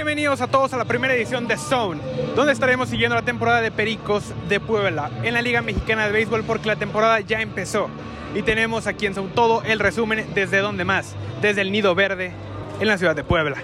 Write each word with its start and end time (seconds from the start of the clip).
Bienvenidos 0.00 0.40
a 0.40 0.46
todos 0.46 0.72
a 0.72 0.78
la 0.78 0.86
primera 0.86 1.14
edición 1.14 1.46
de 1.46 1.58
Zone, 1.58 2.00
donde 2.34 2.54
estaremos 2.54 2.88
siguiendo 2.88 3.14
la 3.14 3.22
temporada 3.22 3.60
de 3.60 3.70
Pericos 3.70 4.32
de 4.48 4.58
Puebla 4.58 5.10
en 5.22 5.34
la 5.34 5.42
Liga 5.42 5.60
Mexicana 5.60 6.06
de 6.06 6.12
Béisbol 6.12 6.42
porque 6.44 6.68
la 6.68 6.76
temporada 6.76 7.20
ya 7.20 7.42
empezó. 7.42 7.90
Y 8.34 8.40
tenemos 8.40 8.86
aquí 8.86 9.04
en 9.04 9.12
Zone 9.12 9.32
todo 9.34 9.62
el 9.62 9.78
resumen 9.78 10.26
desde 10.34 10.60
donde 10.60 10.86
más, 10.86 11.14
desde 11.42 11.60
el 11.60 11.70
Nido 11.70 11.94
Verde 11.94 12.32
en 12.80 12.88
la 12.88 12.96
ciudad 12.96 13.14
de 13.14 13.24
Puebla. 13.24 13.58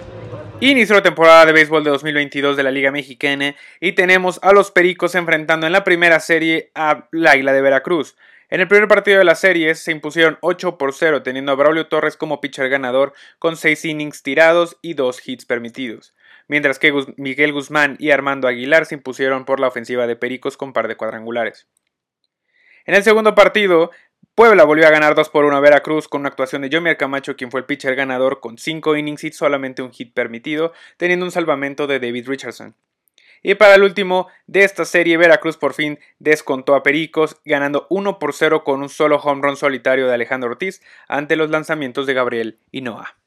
Inició 0.59 0.93
la 0.93 1.01
temporada 1.01 1.43
de 1.47 1.53
béisbol 1.53 1.83
de 1.83 1.89
2022 1.89 2.55
de 2.55 2.61
la 2.61 2.69
Liga 2.69 2.91
Mexicana 2.91 3.55
y 3.79 3.93
tenemos 3.93 4.39
a 4.43 4.53
los 4.53 4.69
Pericos 4.69 5.15
enfrentando 5.15 5.65
en 5.65 5.73
la 5.73 5.83
primera 5.83 6.19
serie 6.19 6.69
a 6.75 7.07
la 7.09 7.35
Isla 7.35 7.51
de 7.51 7.61
Veracruz. 7.61 8.15
En 8.49 8.61
el 8.61 8.69
primer 8.69 8.87
partido 8.87 9.17
de 9.17 9.25
la 9.25 9.35
serie 9.35 9.75
se 9.75 9.91
impusieron 9.91 10.37
8 10.39 10.77
por 10.77 10.93
0, 10.93 11.21
teniendo 11.21 11.51
a 11.51 11.55
Braulio 11.55 11.87
Torres 11.87 12.15
como 12.15 12.39
pitcher 12.39 12.69
ganador 12.69 13.13
con 13.39 13.57
6 13.57 13.83
innings 13.83 14.23
tirados 14.23 14.77
y 14.81 14.93
2 14.93 15.27
hits 15.27 15.45
permitidos, 15.45 16.13
mientras 16.47 16.79
que 16.79 16.93
Miguel 17.17 17.53
Guzmán 17.53 17.95
y 17.99 18.11
Armando 18.11 18.47
Aguilar 18.47 18.85
se 18.85 18.95
impusieron 18.95 19.45
por 19.45 19.59
la 19.59 19.67
ofensiva 19.67 20.07
de 20.07 20.15
Pericos 20.15 20.57
con 20.57 20.73
par 20.73 20.87
de 20.87 20.97
cuadrangulares. 20.97 21.67
En 22.85 22.95
el 22.95 23.03
segundo 23.03 23.35
partido, 23.35 23.91
Puebla 24.33 24.63
volvió 24.63 24.87
a 24.87 24.91
ganar 24.91 25.15
2 25.15 25.29
por 25.29 25.45
1 25.45 25.57
a 25.57 25.59
Veracruz 25.59 26.07
con 26.07 26.21
una 26.21 26.29
actuación 26.29 26.61
de 26.61 26.69
Yomier 26.69 26.95
Camacho, 26.95 27.35
quien 27.35 27.51
fue 27.51 27.59
el 27.59 27.65
pitcher 27.65 27.95
ganador 27.95 28.39
con 28.39 28.57
5 28.57 28.95
innings 28.95 29.23
y 29.23 29.31
solamente 29.31 29.81
un 29.81 29.91
hit 29.91 30.13
permitido, 30.13 30.73
teniendo 30.97 31.25
un 31.25 31.31
salvamento 31.31 31.87
de 31.87 31.99
David 31.99 32.27
Richardson. 32.27 32.75
Y 33.43 33.55
para 33.55 33.75
el 33.75 33.83
último 33.83 34.27
de 34.45 34.63
esta 34.63 34.85
serie, 34.85 35.17
Veracruz 35.17 35.57
por 35.57 35.73
fin 35.73 35.99
descontó 36.19 36.75
a 36.75 36.83
Pericos, 36.83 37.37
ganando 37.45 37.87
1 37.89 38.19
por 38.19 38.33
0 38.33 38.63
con 38.63 38.81
un 38.81 38.89
solo 38.89 39.17
home 39.17 39.41
run 39.41 39.57
solitario 39.57 40.07
de 40.07 40.13
Alejandro 40.13 40.49
Ortiz 40.49 40.81
ante 41.07 41.35
los 41.35 41.49
lanzamientos 41.49 42.07
de 42.07 42.13
Gabriel 42.13 42.59
y 42.71 42.81
Noah. 42.81 43.17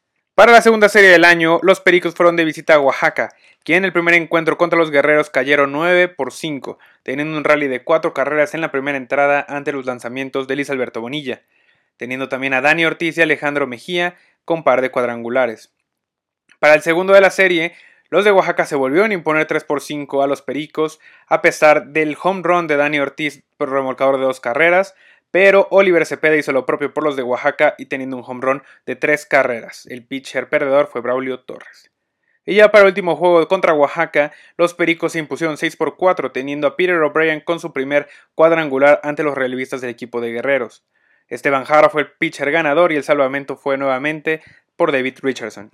Para 0.40 0.52
la 0.52 0.62
segunda 0.62 0.88
serie 0.88 1.10
del 1.10 1.26
año, 1.26 1.58
los 1.60 1.80
Pericos 1.80 2.14
fueron 2.14 2.34
de 2.34 2.46
visita 2.46 2.72
a 2.72 2.80
Oaxaca, 2.80 3.28
quien 3.62 3.76
en 3.76 3.84
el 3.84 3.92
primer 3.92 4.14
encuentro 4.14 4.56
contra 4.56 4.78
los 4.78 4.90
Guerreros 4.90 5.28
cayeron 5.28 5.70
9 5.70 6.08
por 6.08 6.32
5, 6.32 6.78
teniendo 7.02 7.36
un 7.36 7.44
rally 7.44 7.68
de 7.68 7.84
4 7.84 8.14
carreras 8.14 8.54
en 8.54 8.62
la 8.62 8.70
primera 8.70 8.96
entrada 8.96 9.44
ante 9.46 9.70
los 9.70 9.84
lanzamientos 9.84 10.48
de 10.48 10.56
Luis 10.56 10.70
Alberto 10.70 11.02
Bonilla, 11.02 11.42
teniendo 11.98 12.30
también 12.30 12.54
a 12.54 12.62
Dani 12.62 12.86
Ortiz 12.86 13.18
y 13.18 13.20
Alejandro 13.20 13.66
Mejía 13.66 14.16
con 14.46 14.64
par 14.64 14.80
de 14.80 14.90
cuadrangulares. 14.90 15.74
Para 16.58 16.72
el 16.72 16.80
segundo 16.80 17.12
de 17.12 17.20
la 17.20 17.30
serie, 17.30 17.74
los 18.08 18.24
de 18.24 18.32
Oaxaca 18.32 18.64
se 18.64 18.76
volvieron 18.76 19.10
a 19.10 19.14
imponer 19.14 19.44
3 19.46 19.64
por 19.64 19.82
5 19.82 20.22
a 20.22 20.26
los 20.26 20.40
Pericos, 20.40 21.00
a 21.26 21.42
pesar 21.42 21.88
del 21.88 22.16
home 22.22 22.40
run 22.42 22.66
de 22.66 22.78
Dani 22.78 22.98
Ortiz 22.98 23.42
por 23.58 23.70
remolcador 23.70 24.16
de 24.16 24.24
dos 24.24 24.40
carreras, 24.40 24.94
pero 25.30 25.68
Oliver 25.70 26.06
Cepeda 26.06 26.36
hizo 26.36 26.52
lo 26.52 26.66
propio 26.66 26.92
por 26.92 27.04
los 27.04 27.16
de 27.16 27.22
Oaxaca 27.22 27.74
y 27.78 27.86
teniendo 27.86 28.16
un 28.16 28.24
home 28.26 28.40
run 28.42 28.62
de 28.86 28.96
tres 28.96 29.26
carreras. 29.26 29.86
El 29.86 30.04
pitcher 30.04 30.48
perdedor 30.48 30.88
fue 30.88 31.00
Braulio 31.00 31.40
Torres. 31.40 31.90
Y 32.46 32.56
ya 32.56 32.70
para 32.70 32.82
el 32.82 32.88
último 32.88 33.16
juego 33.16 33.46
contra 33.48 33.74
Oaxaca, 33.74 34.32
los 34.56 34.74
Pericos 34.74 35.12
se 35.12 35.18
impusieron 35.18 35.56
6 35.56 35.76
por 35.76 35.96
4, 35.96 36.32
teniendo 36.32 36.66
a 36.66 36.76
Peter 36.76 37.00
O'Brien 37.02 37.40
con 37.40 37.60
su 37.60 37.72
primer 37.72 38.08
cuadrangular 38.34 39.00
ante 39.04 39.22
los 39.22 39.36
relevistas 39.36 39.80
del 39.80 39.90
equipo 39.90 40.20
de 40.20 40.32
guerreros. 40.32 40.84
Esteban 41.28 41.64
Jara 41.64 41.90
fue 41.90 42.02
el 42.02 42.10
pitcher 42.12 42.50
ganador 42.50 42.92
y 42.92 42.96
el 42.96 43.04
salvamento 43.04 43.56
fue 43.56 43.76
nuevamente 43.76 44.42
por 44.76 44.90
David 44.90 45.18
Richardson. 45.22 45.70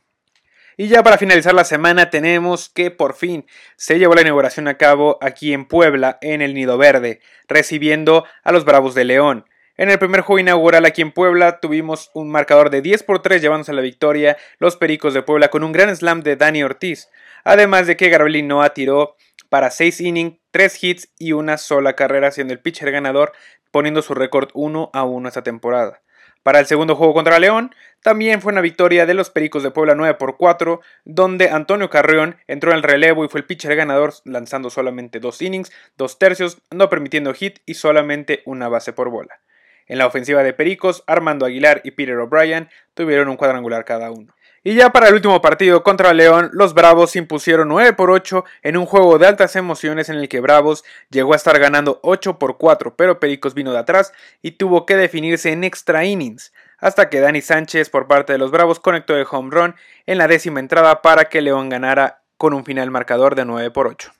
Y 0.78 0.88
ya 0.88 1.02
para 1.02 1.16
finalizar 1.16 1.54
la 1.54 1.64
semana 1.64 2.10
tenemos 2.10 2.68
que 2.68 2.90
por 2.90 3.14
fin 3.14 3.46
se 3.76 3.98
llevó 3.98 4.14
la 4.14 4.20
inauguración 4.20 4.68
a 4.68 4.76
cabo 4.76 5.16
aquí 5.22 5.54
en 5.54 5.64
Puebla, 5.64 6.18
en 6.20 6.42
el 6.42 6.52
Nido 6.52 6.76
Verde, 6.76 7.20
recibiendo 7.48 8.26
a 8.44 8.52
los 8.52 8.66
Bravos 8.66 8.94
de 8.94 9.04
León. 9.04 9.46
En 9.78 9.88
el 9.88 9.98
primer 9.98 10.20
juego 10.20 10.38
inaugural 10.38 10.84
aquí 10.84 11.00
en 11.00 11.12
Puebla 11.12 11.60
tuvimos 11.60 12.10
un 12.12 12.30
marcador 12.30 12.68
de 12.68 12.82
10 12.82 13.04
por 13.04 13.22
3 13.22 13.40
llevándose 13.40 13.70
a 13.70 13.74
la 13.74 13.80
victoria 13.80 14.36
los 14.58 14.76
Pericos 14.76 15.14
de 15.14 15.22
Puebla 15.22 15.48
con 15.48 15.64
un 15.64 15.72
gran 15.72 15.94
slam 15.96 16.22
de 16.22 16.36
Dani 16.36 16.62
Ortiz, 16.62 17.08
además 17.42 17.86
de 17.86 17.96
que 17.96 18.10
Gabriel 18.10 18.46
Noah 18.46 18.74
tiró 18.74 19.16
para 19.48 19.70
6 19.70 20.02
innings, 20.02 20.38
3 20.50 20.84
hits 20.84 21.08
y 21.18 21.32
una 21.32 21.56
sola 21.56 21.94
carrera 21.94 22.30
siendo 22.32 22.52
el 22.52 22.60
pitcher 22.60 22.90
ganador 22.90 23.32
poniendo 23.70 24.02
su 24.02 24.12
récord 24.12 24.50
1 24.52 24.90
a 24.92 25.04
1 25.04 25.28
esta 25.28 25.42
temporada. 25.42 26.02
Para 26.46 26.60
el 26.60 26.66
segundo 26.66 26.94
juego 26.94 27.12
contra 27.12 27.40
León, 27.40 27.74
también 28.04 28.40
fue 28.40 28.52
una 28.52 28.60
victoria 28.60 29.04
de 29.04 29.14
los 29.14 29.30
Pericos 29.30 29.64
de 29.64 29.72
Puebla 29.72 29.96
9 29.96 30.14
por 30.14 30.36
4, 30.36 30.80
donde 31.04 31.50
Antonio 31.50 31.90
Carrión 31.90 32.36
entró 32.46 32.70
en 32.70 32.76
el 32.76 32.84
relevo 32.84 33.24
y 33.24 33.28
fue 33.28 33.40
el 33.40 33.46
pitcher 33.46 33.74
ganador 33.74 34.14
lanzando 34.24 34.70
solamente 34.70 35.18
dos 35.18 35.42
innings, 35.42 35.72
dos 35.96 36.20
tercios, 36.20 36.62
no 36.70 36.88
permitiendo 36.88 37.34
hit 37.34 37.58
y 37.66 37.74
solamente 37.74 38.42
una 38.44 38.68
base 38.68 38.92
por 38.92 39.10
bola. 39.10 39.40
En 39.88 39.98
la 39.98 40.06
ofensiva 40.06 40.44
de 40.44 40.52
Pericos, 40.52 41.02
Armando 41.08 41.46
Aguilar 41.46 41.80
y 41.82 41.90
Peter 41.90 42.16
O'Brien 42.16 42.68
tuvieron 42.94 43.28
un 43.28 43.36
cuadrangular 43.36 43.84
cada 43.84 44.12
uno. 44.12 44.32
Y 44.66 44.74
ya 44.74 44.90
para 44.90 45.06
el 45.06 45.14
último 45.14 45.40
partido 45.40 45.84
contra 45.84 46.12
León, 46.12 46.50
los 46.52 46.74
Bravos 46.74 47.14
impusieron 47.14 47.68
9 47.68 47.92
por 47.92 48.10
8 48.10 48.44
en 48.64 48.76
un 48.76 48.84
juego 48.84 49.16
de 49.16 49.28
altas 49.28 49.54
emociones 49.54 50.08
en 50.08 50.16
el 50.16 50.28
que 50.28 50.40
Bravos 50.40 50.82
llegó 51.08 51.34
a 51.34 51.36
estar 51.36 51.56
ganando 51.60 52.00
8 52.02 52.40
por 52.40 52.56
4, 52.56 52.96
pero 52.96 53.20
Pericos 53.20 53.54
vino 53.54 53.70
de 53.70 53.78
atrás 53.78 54.12
y 54.42 54.50
tuvo 54.50 54.84
que 54.84 54.96
definirse 54.96 55.52
en 55.52 55.62
extra 55.62 56.04
innings, 56.04 56.52
hasta 56.78 57.08
que 57.08 57.20
Dani 57.20 57.42
Sánchez 57.42 57.90
por 57.90 58.08
parte 58.08 58.32
de 58.32 58.40
los 58.40 58.50
Bravos 58.50 58.80
conectó 58.80 59.14
el 59.14 59.24
home 59.30 59.50
run 59.52 59.76
en 60.04 60.18
la 60.18 60.26
décima 60.26 60.58
entrada 60.58 61.00
para 61.00 61.26
que 61.26 61.42
León 61.42 61.68
ganara 61.68 62.22
con 62.36 62.52
un 62.52 62.64
final 62.64 62.90
marcador 62.90 63.36
de 63.36 63.44
9 63.44 63.70
por 63.70 63.86
8. 63.86 64.10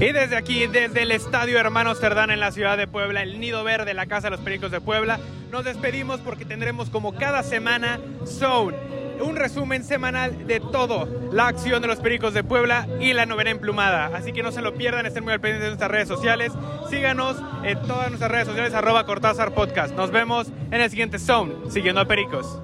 Y 0.00 0.12
desde 0.12 0.36
aquí, 0.36 0.66
desde 0.66 1.02
el 1.02 1.12
Estadio 1.12 1.58
Hermanos 1.58 2.00
Cerdán 2.00 2.30
en 2.30 2.40
la 2.40 2.50
ciudad 2.50 2.76
de 2.76 2.86
Puebla, 2.88 3.22
el 3.22 3.40
Nido 3.40 3.64
Verde, 3.64 3.94
la 3.94 4.06
Casa 4.06 4.26
de 4.26 4.36
los 4.36 4.40
Pericos 4.40 4.72
de 4.72 4.80
Puebla, 4.80 5.20
nos 5.50 5.64
despedimos 5.64 6.20
porque 6.20 6.44
tendremos 6.44 6.90
como 6.90 7.14
cada 7.14 7.42
semana 7.42 7.98
Zone, 8.26 8.76
un 9.20 9.36
resumen 9.36 9.84
semanal 9.84 10.46
de 10.46 10.60
todo, 10.60 11.08
la 11.32 11.48
acción 11.48 11.82
de 11.82 11.88
los 11.88 12.00
Pericos 12.00 12.34
de 12.34 12.44
Puebla 12.44 12.86
y 13.00 13.12
la 13.12 13.26
novena 13.26 13.50
emplumada. 13.50 14.10
Así 14.14 14.32
que 14.32 14.42
no 14.42 14.52
se 14.52 14.62
lo 14.62 14.74
pierdan, 14.74 15.06
estén 15.06 15.24
muy 15.24 15.32
al 15.32 15.40
pendiente 15.40 15.64
de 15.64 15.70
nuestras 15.70 15.90
redes 15.90 16.08
sociales. 16.08 16.52
Síganos 16.90 17.36
en 17.64 17.80
todas 17.82 18.08
nuestras 18.08 18.30
redes 18.30 18.46
sociales, 18.46 18.74
arroba 18.74 19.06
Cortázar 19.06 19.54
Podcast. 19.54 19.94
Nos 19.94 20.10
vemos 20.10 20.48
en 20.70 20.80
el 20.80 20.90
siguiente 20.90 21.18
Zone, 21.18 21.54
siguiendo 21.70 22.00
a 22.00 22.06
Pericos. 22.06 22.60